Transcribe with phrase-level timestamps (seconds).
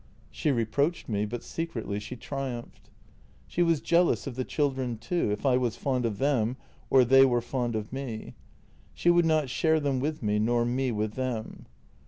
[0.31, 2.89] She reproached me, but secretly she triumphed."
[3.47, 6.57] She was jealous of the children too, if I was fond of them
[6.89, 8.33] or they were fond of me.
[8.95, 11.67] She would not share them with me nor me with them.